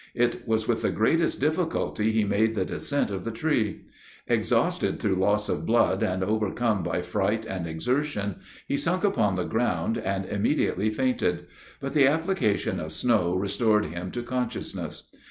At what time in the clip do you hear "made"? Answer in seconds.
2.23-2.55